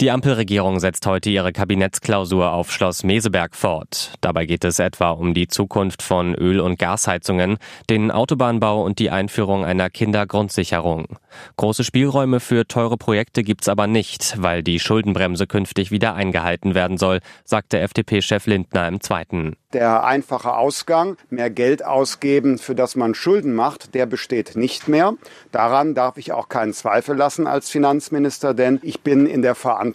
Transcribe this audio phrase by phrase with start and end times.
[0.00, 4.12] Die Ampelregierung setzt heute ihre Kabinettsklausur auf Schloss Meseberg fort.
[4.20, 7.58] Dabei geht es etwa um die Zukunft von Öl- und Gasheizungen,
[7.90, 11.18] den Autobahnbau und die Einführung einer Kindergrundsicherung.
[11.56, 16.96] Große Spielräume für teure Projekte gibt's aber nicht, weil die Schuldenbremse künftig wieder eingehalten werden
[16.96, 19.56] soll, sagte FDP-Chef Lindner im Zweiten.
[19.72, 25.14] Der einfache Ausgang, mehr Geld ausgeben, für das man Schulden macht, der besteht nicht mehr.
[25.52, 29.87] Daran darf ich auch keinen Zweifel lassen als Finanzminister, denn ich bin in der Verantwortung,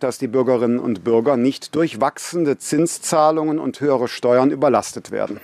[0.00, 5.40] dass die Bürgerinnen und Bürger nicht durch wachsende Zinszahlungen und höhere Steuern überlastet werden.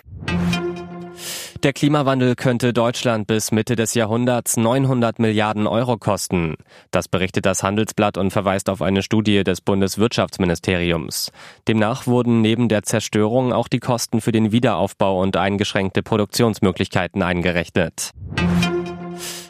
[1.63, 6.55] Der Klimawandel könnte Deutschland bis Mitte des Jahrhunderts 900 Milliarden Euro kosten.
[6.91, 11.33] Das berichtet das Handelsblatt und verweist auf eine Studie des Bundeswirtschaftsministeriums.
[11.67, 18.13] Demnach wurden neben der Zerstörung auch die Kosten für den Wiederaufbau und eingeschränkte Produktionsmöglichkeiten eingerechnet.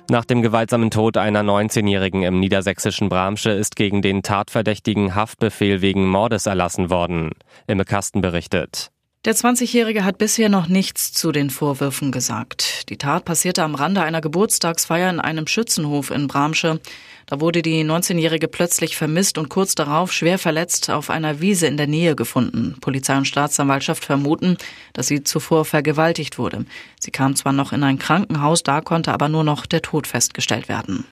[0.09, 6.07] Nach dem gewaltsamen Tod einer 19-Jährigen im niedersächsischen Bramsche ist gegen den Tatverdächtigen Haftbefehl wegen
[6.07, 7.33] Mordes erlassen worden.
[7.67, 8.93] Imme Kasten berichtet.
[9.27, 12.89] Der 20-Jährige hat bisher noch nichts zu den Vorwürfen gesagt.
[12.91, 16.79] Die Tat passierte am Rande einer Geburtstagsfeier in einem Schützenhof in Bramsche.
[17.27, 21.77] Da wurde die 19-Jährige plötzlich vermisst und kurz darauf schwer verletzt auf einer Wiese in
[21.77, 22.77] der Nähe gefunden.
[22.81, 24.59] Polizei und Staatsanwaltschaft vermuten,
[24.93, 26.65] dass sie zuvor vergewaltigt wurde.
[27.01, 30.69] Sie kam zwar noch in ein Krankenhaus, da konnte aber nur noch der Tod festgestellt
[30.69, 31.05] werden.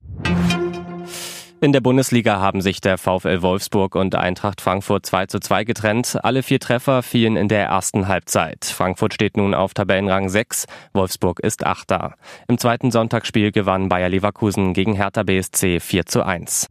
[1.64, 6.18] In der Bundesliga haben sich der VfL Wolfsburg und Eintracht Frankfurt 2 zu 2 getrennt.
[6.22, 8.66] Alle vier Treffer fielen in der ersten Halbzeit.
[8.66, 12.16] Frankfurt steht nun auf Tabellenrang 6, Wolfsburg ist Achter.
[12.48, 16.68] Im zweiten Sonntagsspiel gewann Bayer Leverkusen gegen Hertha BSC 4 zu 1.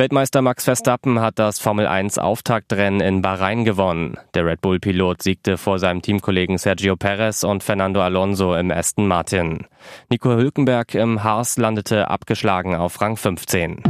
[0.00, 4.16] Weltmeister Max Verstappen hat das Formel 1 Auftaktrennen in Bahrain gewonnen.
[4.32, 9.66] Der Red Bull-Pilot siegte vor seinem Teamkollegen Sergio Perez und Fernando Alonso im Aston Martin.
[10.08, 13.82] Nico Hülkenberg im Haas landete abgeschlagen auf Rang 15.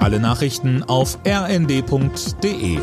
[0.00, 2.78] Alle Nachrichten auf rnd.de